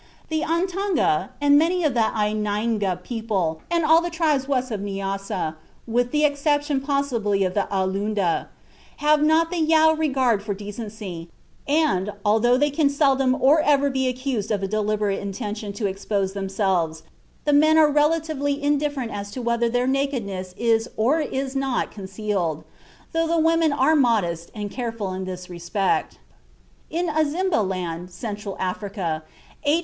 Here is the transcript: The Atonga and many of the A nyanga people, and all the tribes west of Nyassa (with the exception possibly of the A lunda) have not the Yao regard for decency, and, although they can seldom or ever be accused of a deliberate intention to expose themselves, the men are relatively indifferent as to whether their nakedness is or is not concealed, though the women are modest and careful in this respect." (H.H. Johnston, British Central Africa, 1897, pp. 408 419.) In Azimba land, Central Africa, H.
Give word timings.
The 0.29 0.41
Atonga 0.41 1.29
and 1.39 1.59
many 1.59 1.83
of 1.83 1.93
the 1.93 2.07
A 2.07 2.33
nyanga 2.33 3.03
people, 3.03 3.61
and 3.69 3.85
all 3.85 4.01
the 4.01 4.09
tribes 4.09 4.47
west 4.47 4.71
of 4.71 4.79
Nyassa 4.81 5.57
(with 5.85 6.09
the 6.09 6.25
exception 6.25 6.81
possibly 6.81 7.43
of 7.43 7.53
the 7.53 7.65
A 7.69 7.85
lunda) 7.85 8.47
have 8.97 9.21
not 9.21 9.51
the 9.51 9.59
Yao 9.59 9.93
regard 9.93 10.41
for 10.41 10.55
decency, 10.55 11.29
and, 11.67 12.09
although 12.25 12.57
they 12.57 12.71
can 12.71 12.89
seldom 12.89 13.37
or 13.39 13.61
ever 13.61 13.91
be 13.91 14.07
accused 14.07 14.49
of 14.49 14.63
a 14.63 14.67
deliberate 14.67 15.19
intention 15.19 15.71
to 15.73 15.85
expose 15.85 16.33
themselves, 16.33 17.03
the 17.45 17.53
men 17.53 17.77
are 17.77 17.91
relatively 17.91 18.59
indifferent 18.59 19.11
as 19.11 19.29
to 19.29 19.39
whether 19.39 19.69
their 19.69 19.85
nakedness 19.85 20.55
is 20.57 20.89
or 20.97 21.19
is 21.19 21.55
not 21.55 21.91
concealed, 21.91 22.63
though 23.11 23.27
the 23.27 23.37
women 23.37 23.71
are 23.71 23.95
modest 23.95 24.49
and 24.55 24.71
careful 24.71 25.13
in 25.13 25.25
this 25.25 25.47
respect." 25.47 26.17
(H.H. 26.89 27.05
Johnston, 27.05 27.49
British 27.51 27.51
Central 27.51 27.67
Africa, 27.69 28.01
1897, 28.01 28.01
pp. 28.01 28.01
408 28.01 28.01
419.) 28.01 28.01
In 28.01 28.01
Azimba 28.01 28.01
land, 28.01 28.09
Central 28.09 28.57
Africa, 28.57 29.23
H. 29.63 29.79